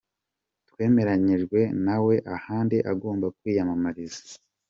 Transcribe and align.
Twemeranyijwe 0.69 1.59
na 1.85 1.95
we 2.05 2.15
ahandi 2.35 2.77
agomba 2.91 3.25
kwiyamamariza. 3.37 4.21